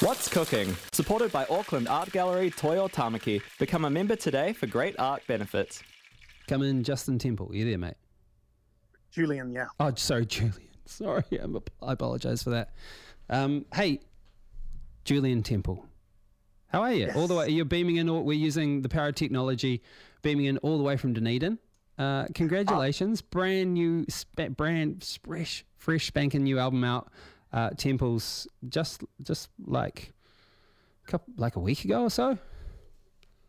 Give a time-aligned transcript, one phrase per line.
[0.00, 0.74] What's Cooking?
[0.92, 3.40] Supported by Auckland Art Gallery Toi o Tamaki.
[3.58, 5.82] Become a member today for great art benefits.
[6.48, 7.50] Come in, Justin Temple.
[7.54, 7.94] You there, mate?
[9.10, 9.66] Julien, yeah.
[9.80, 10.52] Oh, sorry, Julien.
[10.86, 12.70] Sorry, I'm, I apologize for that.
[13.30, 14.00] Um, hey,
[15.04, 15.86] Julien Temple.
[16.68, 17.10] How are you?
[17.14, 17.48] All the way.
[17.50, 18.08] You're beaming in.
[18.10, 19.82] all- We're using the power of technology,
[20.22, 21.58] beaming in all the way from Dunedin.
[21.96, 27.08] Uh, congratulations, brand new, spa- brand fresh, fresh spanking new album out.
[27.54, 30.12] Uh, Temples just, just like,
[31.06, 32.36] couple, like a week ago or so.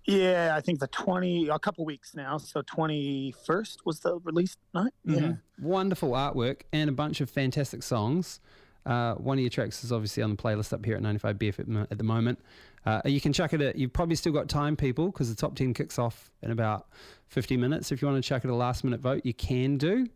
[0.06, 2.38] Yeah, I think the 20, a couple weeks now.
[2.38, 4.94] So 21st was the release night.
[5.04, 5.34] Yeah.
[5.60, 8.40] wonderful artwork and a bunch of fantastic songs.
[8.86, 11.92] Uh, one of your tracks is obviously on the playlist up here at 95BF at,
[11.92, 12.40] at the moment.
[12.86, 15.56] Uh, you can chuck it at, you've probably still got time, people, because the top
[15.56, 16.86] 10 kicks off in about
[17.30, 17.92] 50 minutes.
[17.92, 20.08] If you want to chuck it a last minute vote, you can do.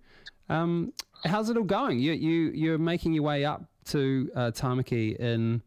[0.50, 0.94] Um,
[1.26, 1.98] how's it all going?
[1.98, 5.62] You, you, you're making your way up to uh, Tamaki in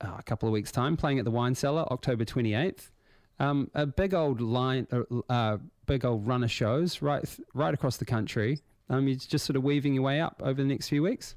[0.00, 2.90] uh, a couple of weeks' time, playing at the Wine Cellar, October 28th.
[3.38, 7.24] Um, a big old line, uh, uh, big old run of shows right,
[7.54, 8.60] right across the country.
[8.88, 11.34] Um, you're just sort of weaving your way up over the next few weeks.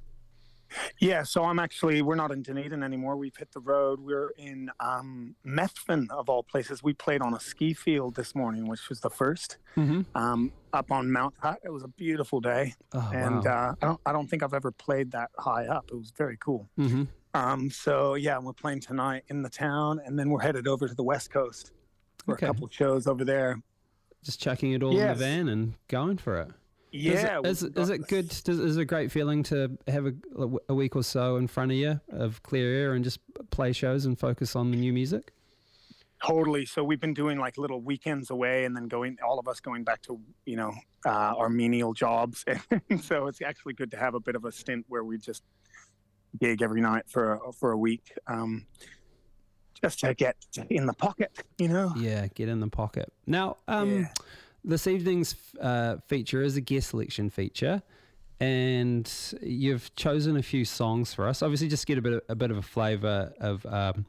[0.99, 3.15] Yeah, so I'm actually, we're not in Dunedin anymore.
[3.17, 3.99] We've hit the road.
[3.99, 6.83] We're in um, Methven, of all places.
[6.83, 10.01] We played on a ski field this morning, which was the 1st Mm-hmm.
[10.17, 11.59] um, up on Mount Hutt.
[11.63, 12.73] It was a beautiful day.
[12.93, 13.69] Oh, and wow.
[13.69, 15.85] uh, I, don't, I don't think I've ever played that high up.
[15.91, 16.69] It was very cool.
[16.77, 17.03] mm-hmm.
[17.35, 20.95] Um, so yeah, we're playing tonight in the town, and then we're headed over to
[20.95, 21.71] the West Coast
[22.25, 22.47] for Okay.
[22.47, 23.61] a couple shows over there.
[24.23, 26.49] Just chucking it all in the van and going for it.
[26.91, 28.29] Yeah, Is, we've it, is got- it good?
[28.43, 30.13] Does, is it a great feeling to have a,
[30.69, 33.19] a week or so in front of you of clear air and just
[33.51, 35.31] play shows and focus on the new music?
[36.25, 36.65] Totally.
[36.65, 39.83] So we've been doing like little weekends away, and then going, all of us going
[39.85, 40.73] back to you know
[41.05, 42.43] uh, our menial jobs.
[42.89, 45.43] And so it's actually good to have a bit of a stint where we just
[46.41, 48.65] gig every night for for a week, um,
[49.81, 50.35] just to get
[50.69, 51.93] in the pocket, you know.
[51.95, 53.13] Yeah, get in the pocket.
[53.25, 54.07] Now, um, Yeah.
[54.63, 57.81] This evening's uh, feature is a guest selection feature,
[58.39, 59.11] and
[59.41, 61.41] you've chosen a few songs for us.
[61.41, 64.05] Obviously, just get a bit of, a bit of a flavour of um,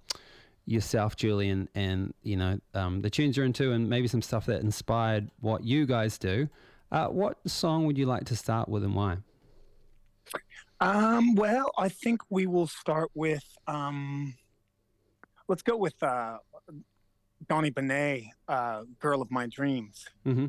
[0.66, 4.62] yourself, Julien, and you know um, the tunes you're into, and maybe some stuff that
[4.62, 6.49] inspired what you guys do.
[6.91, 9.19] Uh, what song would you like to start with, and why?
[10.81, 14.34] Um, well, I think we will start with um,
[15.47, 16.38] let's go with uh,
[17.49, 20.47] Donny Benet, uh, "Girl of My Dreams." Mm-hmm.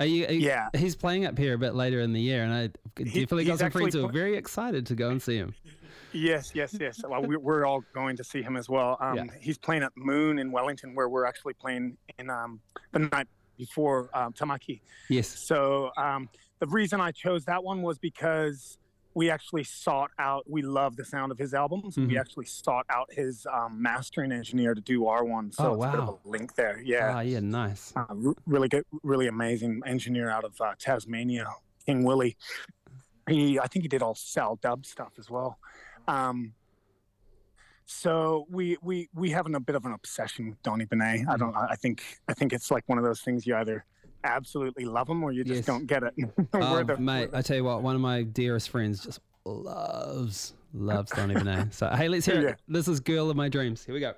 [0.00, 0.68] Are you, are you- Yeah.
[0.76, 2.68] He's playing up here a bit later in the year, and I
[3.02, 5.54] definitely got some friends who are very excited to go and see him.
[6.12, 7.02] Yes, yes, yes.
[7.08, 8.96] Well, we- we're all going to see him as well.
[9.00, 9.24] Um, Yeah.
[9.40, 12.60] He's playing at Moon in Wellington, where we're actually playing in um,
[12.92, 14.80] the night before um, Tamaki.
[15.08, 15.26] Yes.
[15.26, 16.28] So um,
[16.60, 18.78] the reason I chose that one was because
[19.14, 20.44] we actually sought out.
[20.48, 21.96] We love the sound of his albums.
[21.96, 25.50] and We actually sought out his um, mastering engineer to do our one.
[25.50, 26.20] So Oh, it's a bit of wow.
[26.24, 26.80] a link there.
[26.84, 27.12] Yeah.
[27.16, 27.92] Ah, yeah, nice.
[27.96, 31.46] uh, r- really good, really amazing engineer out of uh, Tasmania,
[31.84, 32.36] King Willie.
[33.28, 35.58] He, I think he did all Sal Dub stuff as well.
[36.06, 36.54] Um,
[37.86, 41.24] so we we we have an, a bit of an obsession with Donny Benet.
[41.28, 41.56] I don't.
[41.56, 43.84] I I think I think it's like one of those things you either
[44.24, 45.66] absolutely love them or you just Yes.
[45.66, 46.14] don't get it.
[46.54, 49.20] Oh, the- um, mate, we're I tell you what, one of my dearest friends just
[49.44, 51.72] loves, loves Donny Benet.
[51.72, 52.48] So, hey, let's hear Yeah.
[52.50, 52.60] it.
[52.68, 53.84] This is Girl of My Dreams.
[53.84, 54.14] Here we go.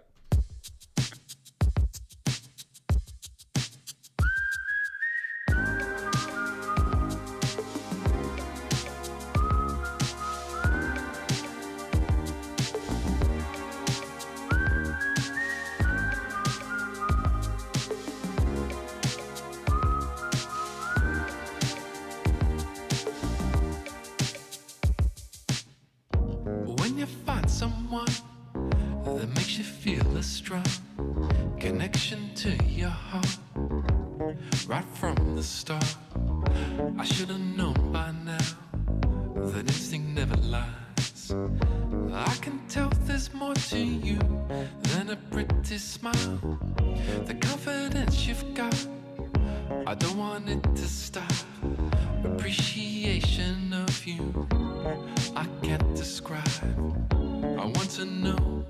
[58.01, 58.65] To know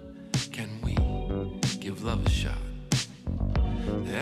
[0.51, 0.97] can we
[1.79, 2.59] give love a shot?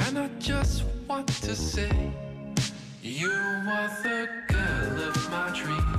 [0.06, 2.12] And I just want to say,
[3.02, 5.97] you are the girl of my dreams.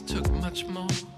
[0.00, 1.15] took much more.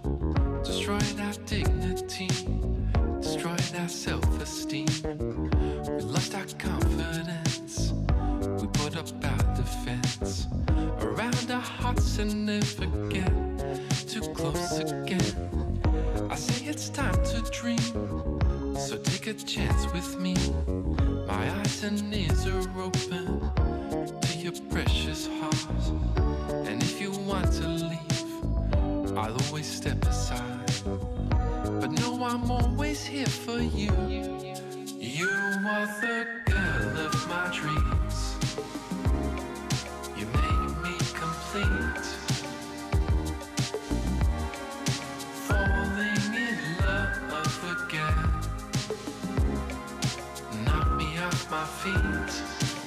[52.08, 52.77] My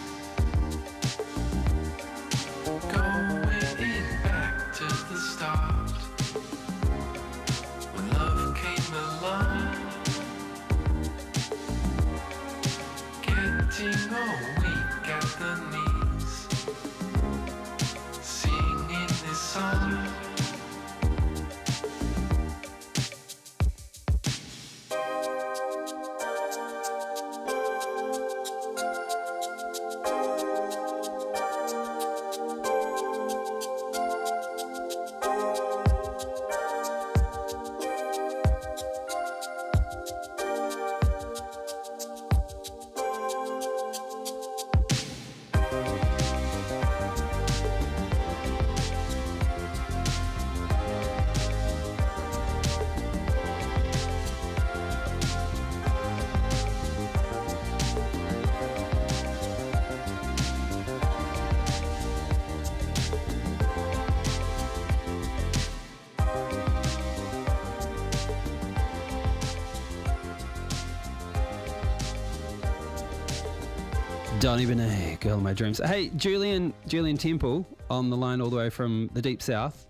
[74.42, 75.80] Donny Benet, girl of my dreams.
[75.86, 79.86] Hey, Julien, Julien Temple on the line all the way from the deep south.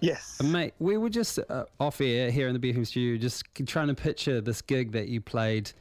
[0.00, 0.38] Yes.
[0.40, 3.88] Uh, Mate, we were just uh, off air here in the BFM studio, just trying
[3.88, 5.72] to picture this gig that you played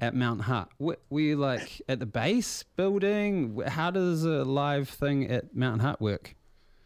[0.00, 0.68] at Mount Hutt.
[0.78, 3.60] W- Were you like at the base building?
[3.66, 6.36] How does a live thing at Mount Hutt work?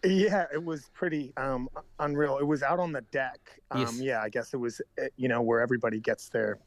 [0.03, 1.69] Yeah, it was pretty um,
[1.99, 2.39] unreal.
[2.39, 3.39] It was out on the deck.
[3.71, 4.01] Um, Yes.
[4.01, 6.59] Yeah, I guess it was, uh, you know, where everybody gets their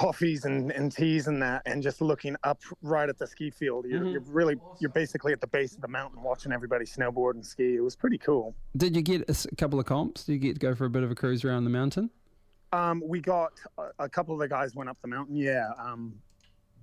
[0.00, 3.86] coffees and, and teas and that, and just looking up right at the ski field.
[3.88, 4.12] You're, Mhm.
[4.12, 7.74] you're really, you're basically at the base of the mountain watching everybody snowboard and ski.
[7.76, 8.54] It was pretty cool.
[8.76, 10.24] Did you get a couple of comps?
[10.24, 12.10] Did you get to go for a bit of a cruise around the mountain?
[12.72, 15.36] Um, we got a, a couple of the guys went up the mountain.
[15.36, 15.70] Yeah.
[15.78, 16.14] Um,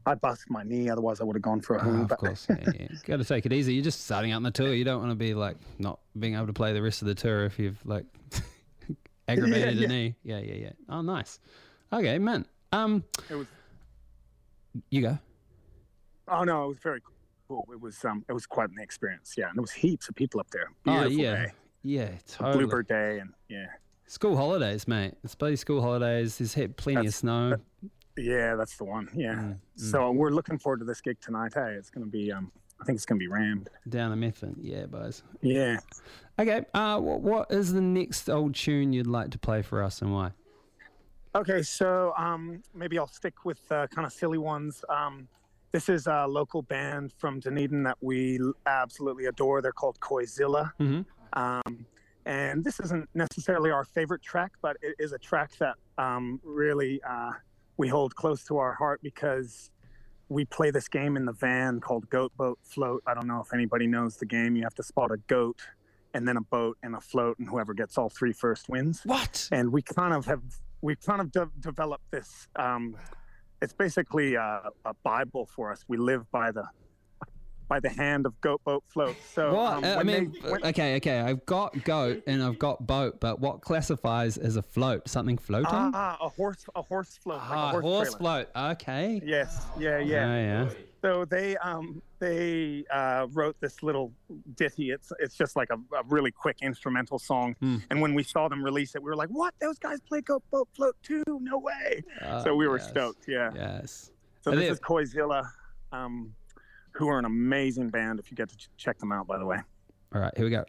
[0.05, 0.89] I busted my knee.
[0.89, 2.01] Otherwise, I would have gone for a Ah, hoon.
[2.01, 2.47] of but- course.
[2.49, 2.87] Yeah, yeah.
[3.05, 3.73] Got to take it easy.
[3.75, 4.73] You're just starting out in the tour.
[4.73, 7.15] You don't want to be like not being able to play the rest of the
[7.15, 8.05] tour if you've like
[9.27, 9.85] aggravated yeah.
[9.85, 10.15] a knee.
[10.23, 10.71] Yeah, yeah, yeah.
[10.89, 11.39] Oh, nice.
[11.91, 12.45] Okay, man.
[12.73, 13.47] Um, It was.
[14.89, 15.17] you go.
[16.27, 17.01] Oh no, it was very
[17.47, 17.65] cool.
[17.71, 19.35] It was um, it was quite an experience.
[19.37, 20.71] Yeah, and there was heaps of people up there.
[20.87, 21.45] Oh, yeah.
[21.45, 21.51] day.
[21.83, 22.57] Yeah, totally.
[22.59, 23.65] Bluebird day, and yeah,
[24.07, 25.13] School holidays, mate.
[25.23, 26.37] It's bloody school holidays.
[26.37, 27.55] There's hit plenty of That's- snow.
[28.17, 29.09] yeah, that's the one.
[29.13, 29.33] Yeah.
[29.35, 29.57] Mm, mm.
[29.75, 31.51] So we're looking forward to this gig tonight.
[31.53, 32.51] Hey, it's gonna be um,
[32.81, 33.69] I think it's gonna be rammed.
[33.89, 34.55] Down the Methven.
[34.61, 35.23] Yeah, boys.
[35.41, 35.77] Yeah.
[36.39, 36.65] Okay.
[36.73, 40.11] Uh, what, what is the next old tune you'd like to play for us and
[40.13, 40.31] why?
[41.35, 44.85] Okay, so um, maybe I'll stick with uh, kind of silly ones.
[44.87, 45.27] Um,
[45.71, 49.61] this is a local band from Dunedin that we absolutely adore.
[49.61, 50.71] They're called Koizilla.
[50.79, 51.05] Mhm.
[51.33, 51.85] Um,
[52.27, 57.01] and this isn't necessarily our favorite track, but it is a track that um, really
[57.03, 57.31] uh,
[57.77, 59.71] we hold close to our heart because
[60.29, 63.01] we play this game in the van called Goat Boat Float.
[63.07, 64.55] I don't know if anybody knows the game.
[64.55, 65.61] You have to spot a goat
[66.13, 69.49] and then a boat and a float, and whoever gets all three first wins What?
[69.51, 70.43] and we kind of have
[70.83, 72.95] we kind of de- developed this um,
[73.61, 76.63] it's basically a, a bible for us we live by the
[77.69, 80.65] by the hand of goat boat float so um, Uh, I when they- mean, when-
[80.65, 81.21] okay, okay.
[81.21, 85.07] I've got goat and I've got boat, but what classifies as a float?
[85.07, 85.69] Something floating?
[85.71, 88.47] ah a horse a horse float like a Ah, horse, horse float.
[88.73, 89.21] Okay.
[89.25, 90.69] yes yeah yeah Oh, yeah.
[91.03, 94.11] So they um they uh, wrote this little
[94.55, 97.77] ditty it's it's just like a, a really quick instrumental song Hmm.
[97.91, 100.43] and when we saw them release it we were like what those guys play goat
[100.49, 102.01] boat float too no way
[102.43, 102.89] so we were yes.
[102.89, 104.11] stoked yeah Yes.
[104.41, 105.47] So Are this they- is Koizilla,
[105.93, 106.33] um,
[106.91, 108.19] who are an amazing band.
[108.19, 109.57] If you get to ch- check them out, by the way.
[110.13, 110.65] All right, here we go.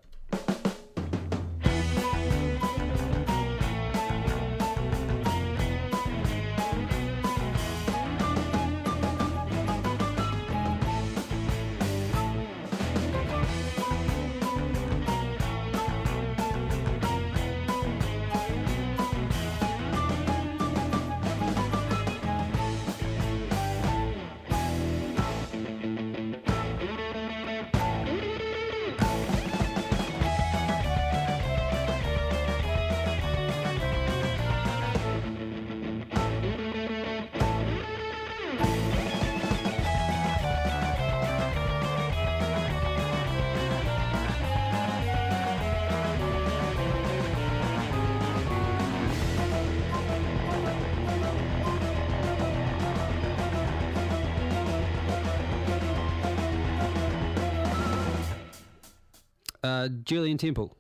[59.65, 60.77] Uh, Julien Temple.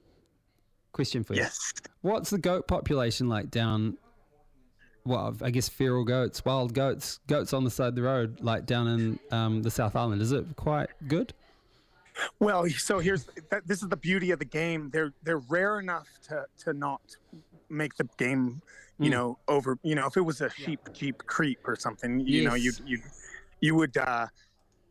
[0.92, 1.40] Question for you.
[1.40, 1.72] Yes.
[2.02, 3.96] What's the goat population like down?
[5.06, 8.64] Well, I guess feral goats, wild goats, goats on the side of the road, like
[8.66, 10.22] down in um, the South Island.
[10.22, 11.32] Is it quite good?
[12.38, 13.26] Well, so here's
[13.66, 14.90] this is the beauty of the game.
[14.92, 17.00] They're they're rare enough to to not
[17.68, 18.62] make the game,
[18.98, 19.12] you Mm.
[19.12, 19.78] know, over.
[19.82, 23.00] You know, if it was a sheep jeep creep or something, you know, you you
[23.60, 24.26] you would uh,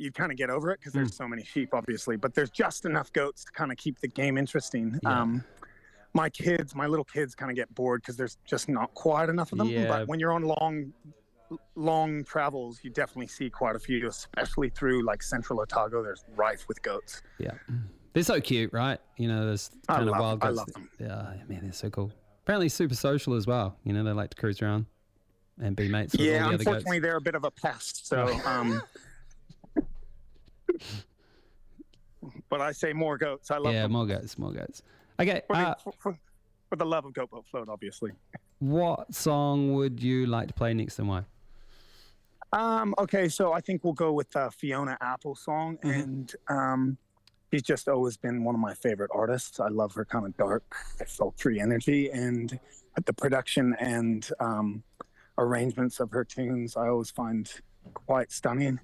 [0.04, 0.98] you'd kind of get over it because Mm.
[0.98, 2.16] there's so many sheep, obviously.
[2.18, 5.00] But there's just enough goats to kind of keep the game interesting.
[5.02, 5.22] Yeah.
[5.22, 5.44] Um,
[6.14, 9.52] my kids, my little kids, kind of get bored because there's just not quite enough
[9.52, 9.68] of them.
[9.70, 9.88] Yeah.
[9.88, 10.94] But when you're on long
[11.76, 16.02] long travels, you definitely see quite a few, especially through like central Otago.
[16.04, 17.22] There's rife with goats.
[17.40, 17.52] Yeah.
[18.14, 19.00] They're so cute, right?
[19.18, 20.58] You know, there's I kind of love- wild I goats.
[20.60, 20.90] love them.
[21.00, 22.12] Yeah, man, they're so cool.
[22.44, 23.78] Apparently super social as well.
[23.84, 24.86] You know, they like to cruise around
[25.60, 26.66] and be mates with all Yeah, the other goats.
[26.68, 28.08] unfortunately, they're a bit of a pest.
[28.08, 28.82] So, um,
[32.50, 33.51] but I say more goats.
[33.51, 34.84] I love Yeah, them more goats, more goats.
[35.20, 36.20] Okay, for, uh, the, for, for,
[36.70, 38.12] for the love of Goat Boat Float, obviously.
[38.60, 41.24] what song would you like to play next and why?
[42.51, 46.03] Um, okay, so I think we'll go with uh, Fiona Apple song, Mhm.
[46.03, 46.98] and um,
[47.51, 49.60] she's just always been one of my favorite artists.
[49.60, 50.63] I love her kind of dark,
[51.08, 52.60] sultry energy, and
[53.06, 54.84] the production and um,
[55.39, 57.51] arrangements of her tunes I always find
[57.94, 58.80] quite stunning.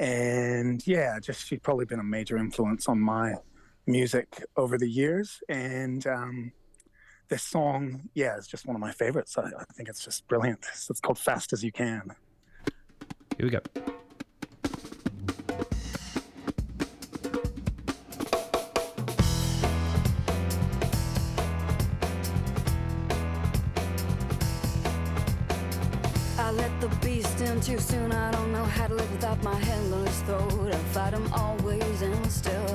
[0.00, 3.34] And yeah, just she's probably been a major influence on my
[3.86, 6.52] music over the years, and um,
[7.28, 9.36] this song, yeah, is just one of my favorites.
[9.36, 10.64] I, I think it's just brilliant.
[10.72, 12.14] So it's called "Fast as You Can."
[13.36, 13.60] Here we go.
[26.38, 28.12] I let the beast in too soon.
[28.12, 29.89] I don't know how to live without my hand on his
[30.30, 30.74] throat.
[30.74, 32.70] I fight him always and still.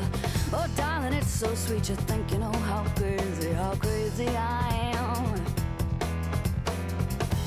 [0.54, 1.88] Oh, darling, it's so sweet.
[1.90, 4.70] You think you know how crazy, how crazy I
[5.00, 5.26] am.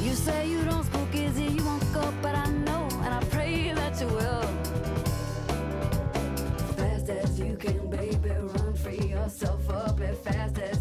[0.04, 3.72] You say you don't spook easy, you won't go, but I know, and I pray
[3.74, 4.48] that you will.
[6.78, 10.77] Fast as you can, baby, run free yourself up as fast as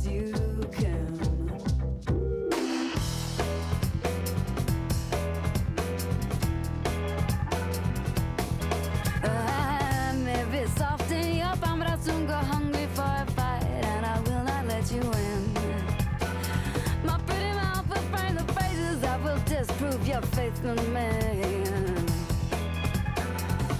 [19.58, 21.10] will disprove your faith in me.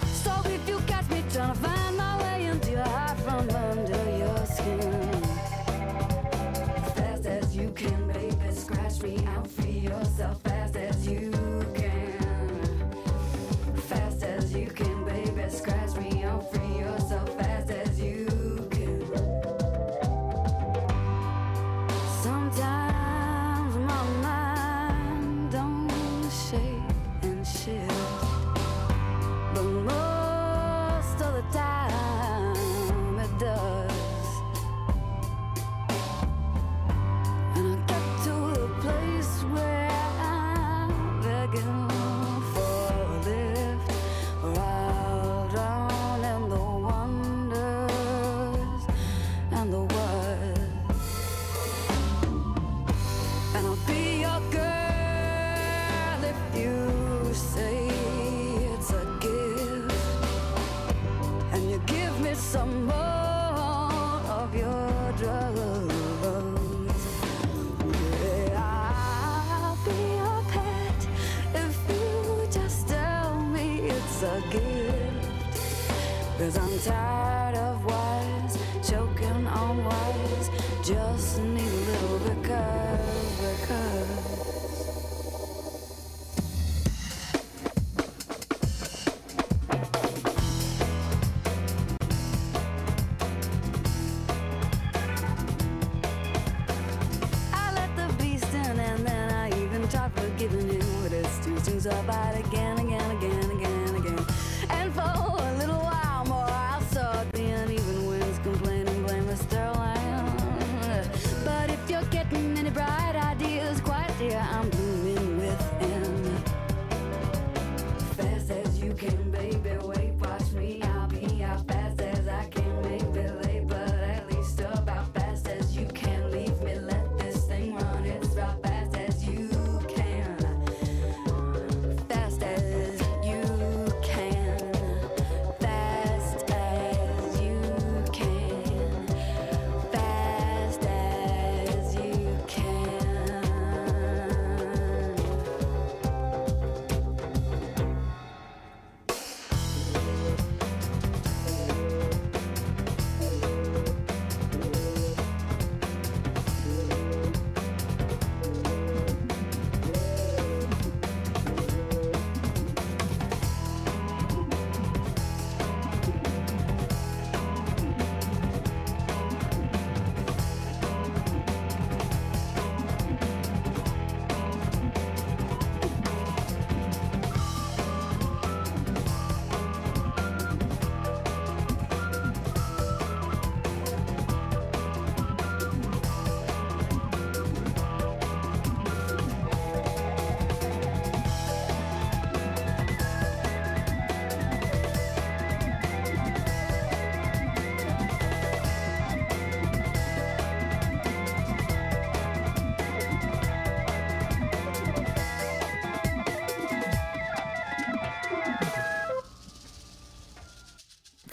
[0.06, 4.18] So if you catch me trying to find my way into your heart from under
[4.18, 5.22] your skin,
[6.96, 11.27] fast as you can, baby, scratch me out, free yourself fast as you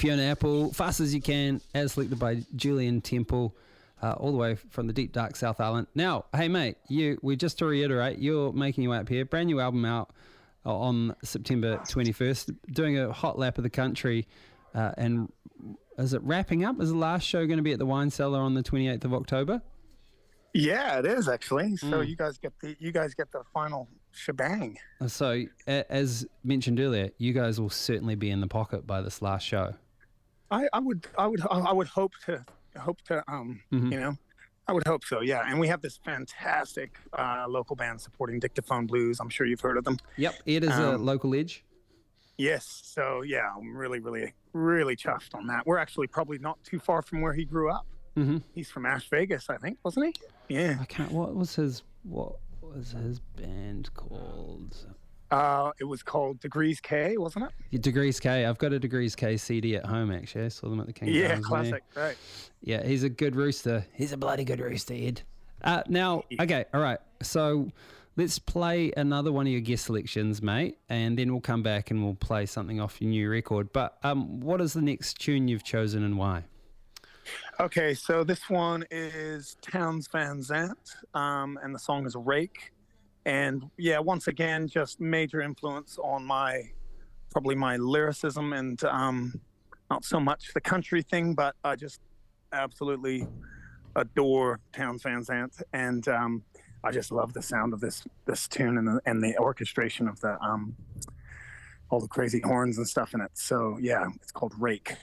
[0.05, 3.57] Fiona Apple, Fast as You Can, as selected by Julien Temple,
[4.03, 5.87] uh, all the way from the deep, dark South Island.
[5.95, 9.47] Now, hey, mate, you we just to reiterate, you're making your way up here, brand
[9.47, 10.11] new album out
[10.67, 14.29] uh, on September 21st, doing a hot lap of the country.
[14.75, 15.33] Uh, and
[15.97, 16.83] is it wrapping up?
[16.83, 19.15] Is the last show going to be at the Wine Cellar on the 28th of
[19.15, 19.63] October?
[20.53, 21.79] Yeah, it is actually.
[21.79, 22.09] So Mm.
[22.09, 24.77] you guys get the you guys get the final shebang.
[25.07, 29.47] So, as mentioned earlier, you guys will certainly be in the pocket by this last
[29.47, 29.77] show.
[30.55, 32.45] I, I would I would I would hope to
[32.89, 33.93] hope to um Mhm.
[33.93, 34.15] you know
[34.69, 38.87] I would hope so yeah and we have this fantastic uh, local band supporting Dictaphone
[38.87, 41.65] Blues I'm sure you've heard of them Yep, it is is a Um, local edge.
[42.39, 46.79] yes so yeah I'm really really really chuffed on that we're actually probably not too
[46.79, 47.87] far from where he grew up
[48.17, 50.13] hmm he's from Ash Vegas I think wasn't he
[50.57, 51.11] yeah I can't.
[51.13, 51.83] What was his?
[52.03, 54.73] What was his band called?
[55.35, 58.45] Uh it was called Degrees K wasn't it Degrees K.
[58.45, 60.13] I've got a Degrees K CD at home.
[60.13, 61.09] Actually, I saw them at the King.
[61.09, 62.17] yeah classic right
[62.63, 63.85] Yeah, he's a good rooster.
[63.95, 65.23] He's a bloody good rooster, Ed.
[65.63, 66.99] Uh, now, okay, all right.
[67.23, 67.71] So
[68.17, 72.05] let's play another one of your guest selections, mate, and then we'll come back and
[72.05, 73.73] we'll play something off your new record.
[73.73, 76.45] But um, what is the next tune you've chosen and why?
[77.59, 82.74] Okay, so this one is Townes Van Zandt, um, and the song is Rake.
[83.27, 86.63] And yeah, once again, just major influence on my
[87.31, 89.41] probably my lyricism and um,
[89.91, 92.01] not so much the country thing, but I just
[92.53, 93.27] absolutely
[93.97, 96.43] adore Townes Van Zandt, and um,
[96.83, 100.21] I just love the sound of this this tune and the and the orchestration of
[100.21, 100.77] the um,
[101.91, 103.31] all the crazy horns and stuff in it.
[103.35, 104.95] So yeah, it's called Rake.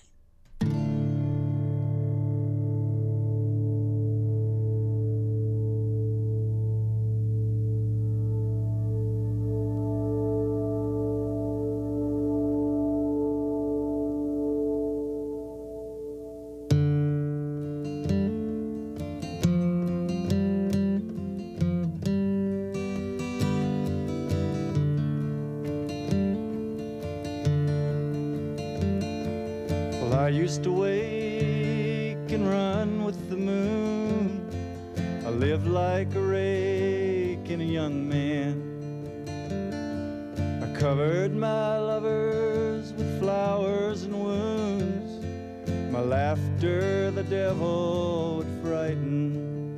[46.01, 49.77] My laughter the devil would frighten.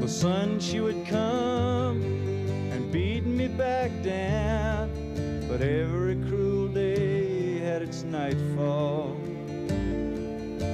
[0.00, 2.02] The sun, she would come
[2.72, 4.88] and beat me back down.
[5.50, 9.14] But every cruel day had its nightfall.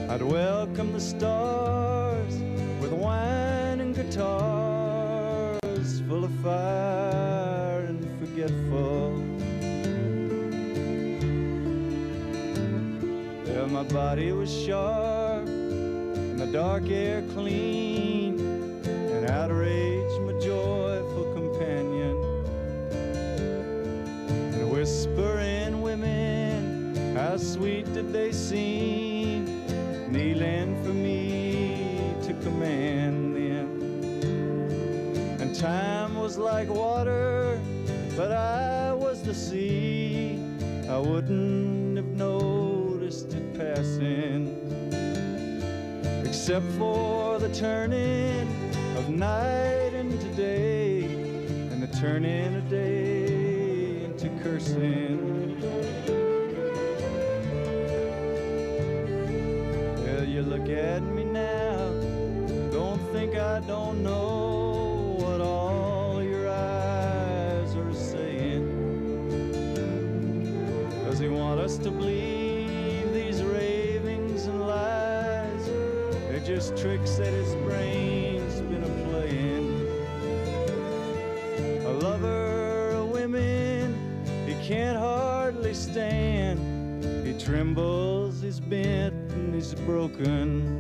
[0.09, 2.35] I'd welcome the stars
[2.81, 5.59] with wine and guitars,
[6.07, 7.40] full of fire
[13.81, 18.39] my body was sharp and the dark air clean,
[18.85, 22.15] and outrage my joyful companion
[24.53, 29.47] and whispering women, how sweet did they seem,
[30.13, 33.81] kneeling for me to command them.
[35.41, 37.59] And time was like water,
[38.15, 40.39] but I was the sea.
[40.87, 41.80] I wouldn't
[43.21, 44.57] noticed passing,
[46.25, 48.49] except for the turning
[48.97, 51.05] of night into day,
[51.71, 55.61] and the turning of day into cursing.
[60.05, 61.91] Well, you look at me now,
[62.71, 67.75] don't think I don't know what all your eyes
[76.81, 79.69] tricks that his brain's been a playing.
[81.85, 83.95] A lover of women,
[84.47, 86.59] he can't hardly stand.
[87.27, 90.80] He trembles, he's bent, and he's broken.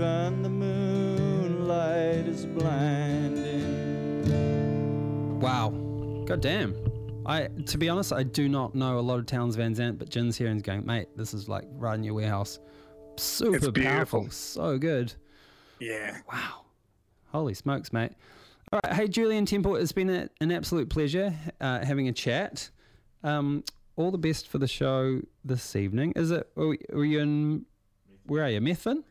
[0.00, 3.60] Even the moonlight is blinding.
[5.38, 5.68] Wow.
[6.24, 6.74] God damn.
[7.26, 10.08] I to be honest, I do not know a lot of Townes Van Zandt, but
[10.08, 12.60] Jin's here and he's going, mate, this is like right in your warehouse.
[13.18, 13.72] Super powerful.
[13.72, 14.30] beautiful.
[14.30, 15.12] So good.
[15.80, 16.16] Yeah.
[16.32, 16.62] Wow.
[17.26, 18.12] Holy smokes, mate.
[18.72, 18.94] All right.
[18.94, 22.70] Hey, Julien Temple, it's been a, an absolute pleasure uh, having a chat.
[23.22, 23.64] Um,
[23.96, 26.14] all the best for the show this evening.
[26.16, 27.66] Is it, are, we- are you in,
[28.24, 29.04] where are you, Methven?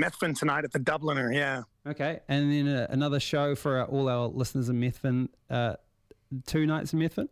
[0.00, 1.34] Methven tonight at the Dubliner.
[1.34, 1.62] Yeah.
[1.86, 2.20] Okay.
[2.28, 5.74] And then uh, another show for uh, all our listeners in Methven, uh,
[6.46, 7.28] two nights in Methven?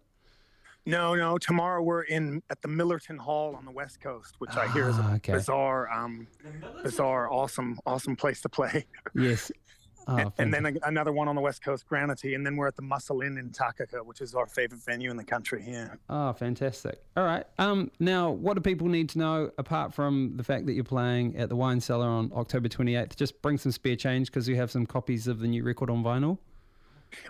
[0.87, 1.37] No, no.
[1.39, 4.97] Tomorrow we're in at the Millerton Hall on the West Coast, which I hear is
[4.99, 5.33] Ah, a okay.
[5.35, 6.27] bizarre, um,
[6.83, 8.87] bizarre, awesome, awesome place to play.
[9.15, 9.51] Yes.
[10.11, 12.83] Oh, and, then another one on the West Coast, Granity, and then we're at the
[12.83, 15.63] Mussel Inn in Takaka, which is our favorite venue in the country.
[15.69, 15.89] Yeah.
[16.09, 17.03] Oh, fantastic.
[17.15, 17.45] All right.
[17.59, 21.37] Um, now, what do people need to know apart from the fact that you're playing
[21.37, 23.17] at the Wine Cellar on October 28th?
[23.17, 26.03] Just bring some spare change because you have some copies of the new record on
[26.03, 26.39] vinyl.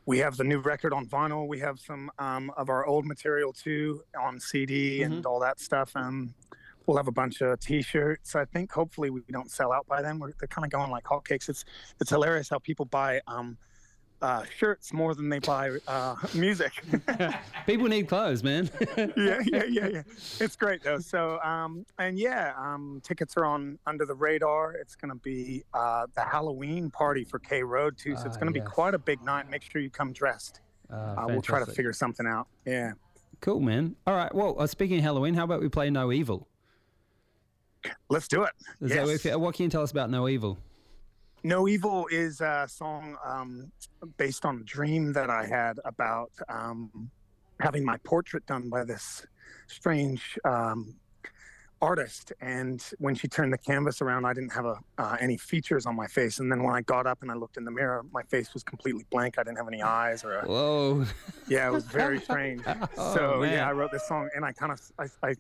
[0.06, 1.48] We have the new record on vinyl.
[1.48, 5.92] We have some um, of our old material too on CD and all that stuff.
[5.96, 6.34] Um,
[6.88, 8.34] we'll have a bunch of T-shirts.
[8.34, 10.18] I think hopefully we don't sell out by then.
[10.18, 11.48] We're, they're kind of going like hotcakes.
[11.48, 11.64] It's
[12.00, 13.58] it's hilarious how people buy um,
[14.22, 16.72] uh, shirts more than they buy uh, music.
[17.66, 18.68] People need clothes, man.
[18.96, 20.02] yeah, yeah, yeah, yeah.
[20.40, 20.98] It's great though.
[20.98, 24.72] So, um, and yeah, um, tickets are on under the radar.
[24.72, 28.16] It's going to be uh, the Halloween party for K Road too.
[28.16, 28.66] So it's Ah, going to yes.
[28.66, 29.48] be quite a big night.
[29.48, 30.62] Make sure you come dressed.
[30.90, 32.48] Uh, Uh, we'll try to figure something out.
[32.66, 32.92] Yeah.
[33.40, 33.94] Cool, man.
[34.06, 34.34] All right.
[34.34, 36.48] Well, uh, speaking of Halloween, how about we play No Evil?
[38.08, 38.50] Let's do it.
[38.80, 39.24] That Yes.
[39.24, 39.38] you?
[39.38, 40.58] What can you tell us about No Evil?
[41.44, 43.70] No Evil is a song um,
[44.16, 47.10] based on a dream that I had about um,
[47.60, 49.24] having my portrait done by this
[49.68, 50.96] strange um,
[51.80, 52.32] artist.
[52.40, 55.94] And when she turned the canvas around, I didn't have a, uh, any features on
[55.94, 56.40] my face.
[56.40, 58.64] And then when I got up and I looked in the mirror, my face was
[58.64, 59.38] completely blank.
[59.38, 61.04] I didn't have any eyes or a, Whoa.
[61.46, 62.62] yeah, it was very strange.
[62.96, 63.52] Oh, so man.
[63.52, 65.34] yeah, I wrote this song, and I kind of, I, I,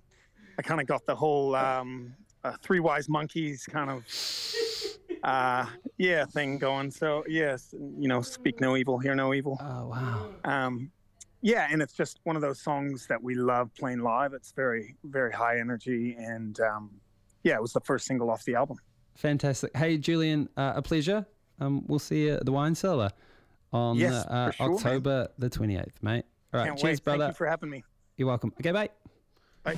[0.58, 2.14] I kind of got the whole um,
[2.48, 4.04] uh, three wise monkeys kind of,
[5.22, 5.66] uh,
[5.98, 6.90] yeah, thing going.
[6.90, 9.58] So yes, you know, speak no evil, hear no evil.
[9.60, 10.30] Oh, wow.
[10.44, 10.90] Um,
[11.40, 14.32] yeah, and it's just one of those songs that we love playing live.
[14.32, 16.90] It's very, very high energy, and um,
[17.44, 18.78] yeah, it was the first single off the album.
[19.14, 19.76] Fantastic.
[19.76, 21.26] Hey, Julien, uh, a pleasure.
[21.60, 23.10] Um, we'll see you at the Wine Cellar
[23.72, 24.76] on Yes, uh, sure, man.
[24.76, 26.24] October the 28th, mate.
[26.52, 26.66] All right.
[26.68, 27.04] Can't cheers, wait.
[27.04, 27.18] brother.
[27.24, 27.84] Thank you for having me.
[28.16, 28.52] You're welcome.
[28.60, 28.88] Okay, bye.
[29.62, 29.76] Bye.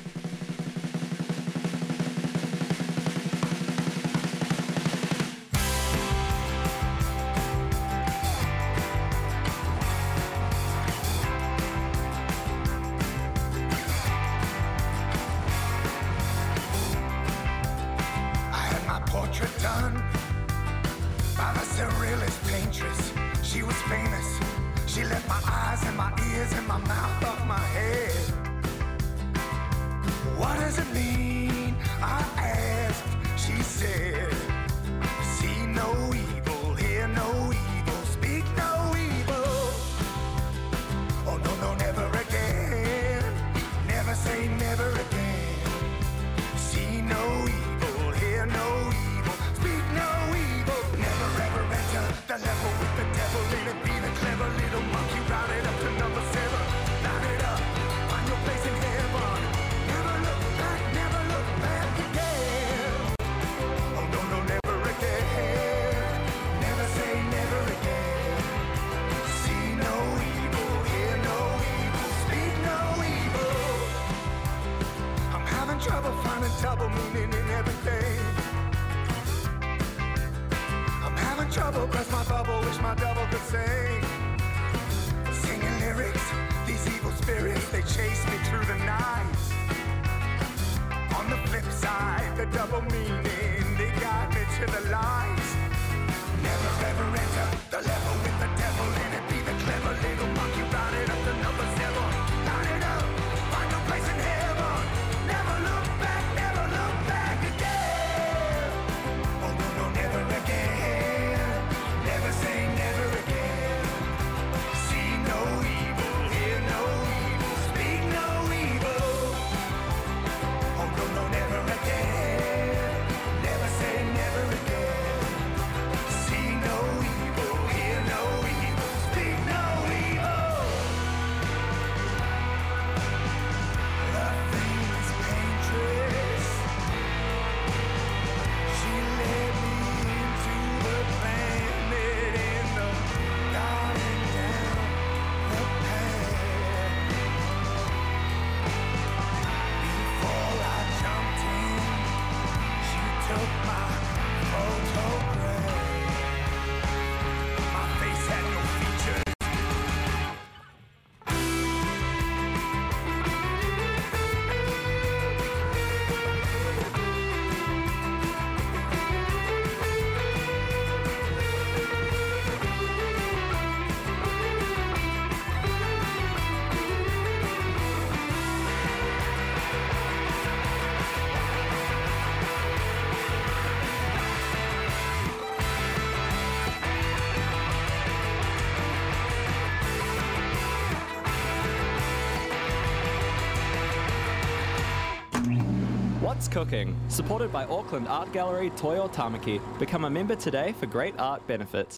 [196.51, 196.97] Cooking?
[197.09, 199.61] Supported by Auckland Art Gallery Toi o Tamaki.
[199.79, 201.89] Become a member today for great art benefits.